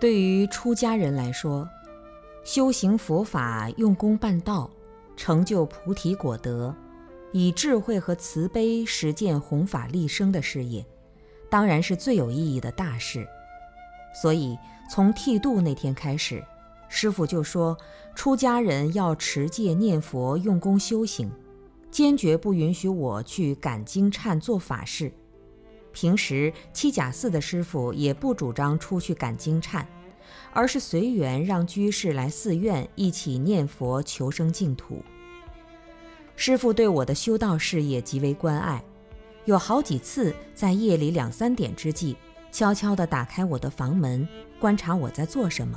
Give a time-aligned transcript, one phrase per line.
[0.00, 1.68] 对于出家人来说
[2.44, 4.70] 修行佛法用功办道
[5.16, 6.74] 成就菩提果德
[7.32, 10.84] 以智慧和慈悲实践弘法利生的事业，
[11.50, 13.26] 当然是最有意义的大事。
[14.22, 14.58] 所以，
[14.90, 16.42] 从剃度那天开始，
[16.88, 17.76] 师父就说，
[18.14, 21.30] 出家人要持戒念佛、用功修行，
[21.90, 25.12] 坚决不允许我去赶经忏做法事。
[25.92, 29.84] 平时七甲寺的师傅也不主张出去赶经忏，
[30.52, 35.02] 而是随缘让居士来寺院一起念佛求生净土。
[36.40, 38.80] 师傅对我的修道事业极为关爱，
[39.44, 42.16] 有好几次在夜里两三点之际，
[42.52, 44.26] 悄悄地打开我的房门，
[44.60, 45.76] 观察我在做什么。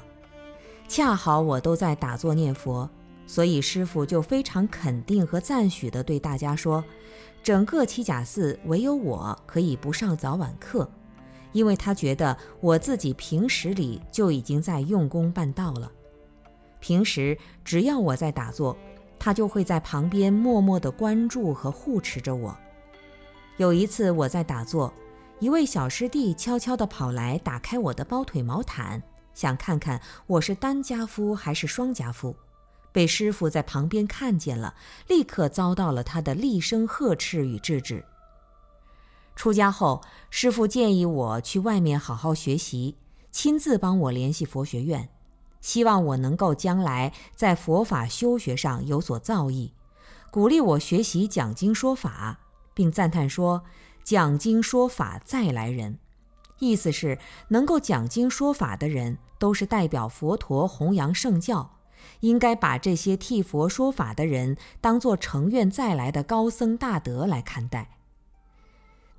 [0.88, 2.88] 恰好我都在打坐念佛，
[3.26, 6.84] 所以师傅就非常肯定和赞许地对大家说。
[7.42, 10.88] 整个七甲寺唯有我可以不上早晚课，
[11.53, 15.92] 因为他觉得我自己平时里就已经在用功办道了。
[16.80, 18.78] 平时只要我在打坐，
[19.23, 22.58] 他就会在旁边默默地关注和护持着我。
[23.58, 24.91] 有一次我在打坐，
[25.39, 29.03] 一位小师弟悄悄地跑来打开我的包腿毛毯，
[29.36, 32.36] 想看看我是单家夫还是双家夫。
[32.91, 34.73] 被师傅在旁边看见了，
[35.08, 38.03] 立刻遭到了他的厉声呵斥与制止。
[39.35, 42.97] 出家后，师傅建议我去外面好好学习，
[43.30, 45.09] 亲自帮我联系佛学院，
[45.62, 49.72] 希望我能够将来在佛法修学上有所造诣，
[50.30, 52.40] 鼓励我学习讲经说法，
[52.74, 53.63] 并赞叹说
[54.03, 56.00] ：“讲经说法再来人。”
[56.59, 61.78] 意思是能够讲经说法的人，都是代表佛陀弘扬圣教。
[62.22, 67.97] 应该把这些替佛说法的人当作成愿再来的高僧大德来看待。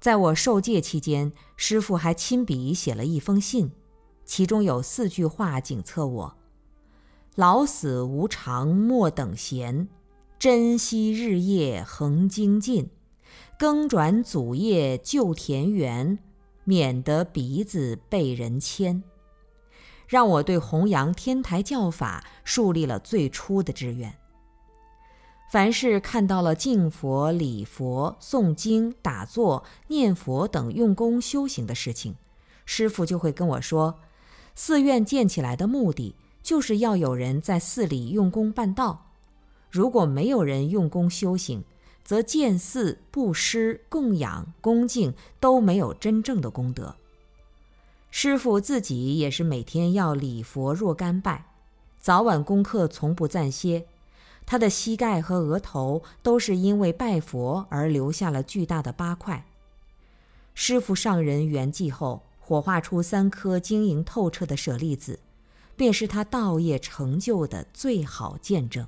[0.00, 3.70] 在我受戒期间，师父还亲笔写了一封信，
[4.24, 6.36] 其中有四句话警策我
[7.34, 9.88] ：“老死无常莫等闲，
[10.38, 12.90] 珍惜日夜恒精进，
[13.58, 16.18] 更转祖业救田园，
[16.64, 19.02] 免得鼻子被人牵。”
[20.06, 24.14] 让我对弘扬天台教法树立了最初的志愿。
[25.50, 32.16] 凡是看到了敬佛、礼佛、诵经、打坐、念佛等用功修行的事情，
[32.66, 34.00] 师父就会跟我说：
[34.54, 39.06] 寺院建起来的目的就是要有人在寺里用功办道。
[39.70, 41.64] 如果没有人用功修行，
[42.04, 46.96] 则建寺、布施、供养、恭敬都没有真正的功德。
[48.10, 51.46] 师傅自己也是每天要礼佛若干拜，
[51.98, 53.86] 早晚功课从不暂歇。
[54.44, 59.46] 他的膝盖和额头都是因为拜佛而留下了巨大的疤块。
[60.52, 65.20] 师傅上人圆寂后，火化出三颗晶莹透彻的舍利子，
[65.76, 68.86] 便是他道业成就的最好见证。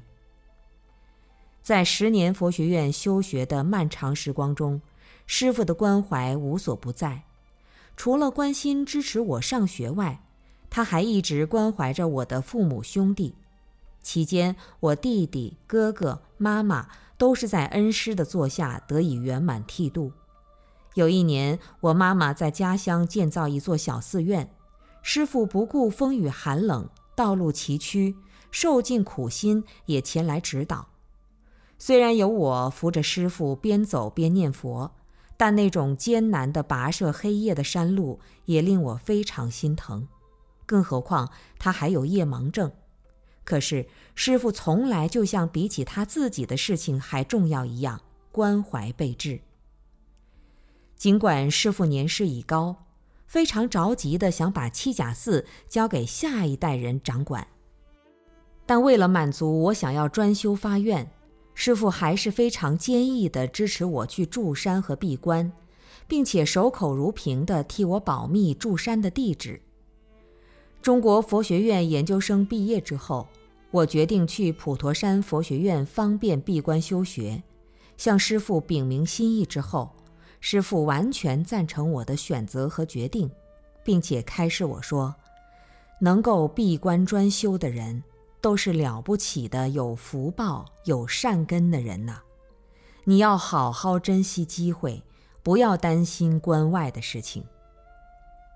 [1.62, 4.83] 在十年佛学院修学的漫长时光中，
[5.27, 7.22] 师傅的关怀无所不在。
[7.97, 10.21] 除了关心支持我上学外，
[10.69, 13.34] 他还一直关怀着我的父母兄弟。
[14.03, 20.12] 期间，我弟弟、哥哥、妈妈都是在恩师的座下得以圆满剃度。
[20.95, 24.53] 有一年，我妈妈在家乡建造一座小寺院，
[25.06, 28.16] 师傅不顾风雨寒冷、道路崎岖，
[28.50, 30.88] 受尽苦心也前来指导。
[31.78, 34.91] 虽然有我扶着师傅边走边念佛。
[35.37, 40.06] 但那种艰难的跋涉黑夜的山路也令我非常心疼，
[40.65, 41.28] 更何况
[41.59, 42.71] 他还有夜盲症。
[43.42, 48.00] 可是师傅从来就像比起他自己的事情还重要一样
[48.30, 49.41] 关怀备至。
[50.95, 52.84] 尽管师傅年事已高，
[53.34, 57.45] 非常着急的想把七甲寺交给下一代人掌管，
[58.65, 61.10] 但为了满足我想要专修发愿。
[61.53, 65.51] 师父还是非常坚毅地支持我去住山和闭关，
[66.07, 69.60] 并且守口如瓶地替我保密住山的地址。
[70.81, 73.27] 中国佛学院研究生毕业之后，
[73.72, 77.42] 我决定去普陀山佛学院方便闭关修学。
[77.97, 79.91] 向师父禀明心意之后，
[80.47, 83.31] 师父完全赞成我的选择和决定，
[83.83, 85.15] 并且开示我说
[86.03, 88.05] ：“能够闭关专修的人。”
[88.43, 92.19] 都是了不起的、有福报、有善根的人呐！
[93.05, 95.03] 你要好好珍惜机会，
[95.43, 97.43] 不要担心关外的事情。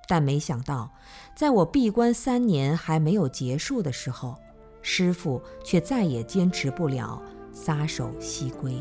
[0.07, 0.93] 但没想到，
[1.35, 4.37] 在我闭关三年还没有结束的时候，
[4.83, 8.75] 师傅却再也坚持不了，撒手西归。